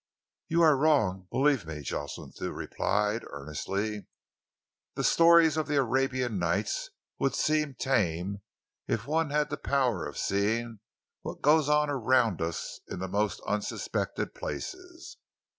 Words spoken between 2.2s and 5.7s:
Thew replied earnestly. "The stories of